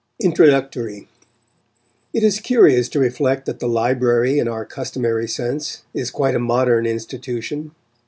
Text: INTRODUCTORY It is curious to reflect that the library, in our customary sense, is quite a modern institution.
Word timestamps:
INTRODUCTORY 0.19 1.07
It 2.11 2.23
is 2.23 2.39
curious 2.39 2.89
to 2.89 2.97
reflect 2.97 3.45
that 3.45 3.59
the 3.59 3.67
library, 3.67 4.39
in 4.39 4.47
our 4.47 4.65
customary 4.65 5.27
sense, 5.27 5.83
is 5.93 6.09
quite 6.09 6.33
a 6.33 6.39
modern 6.39 6.87
institution. 6.87 7.75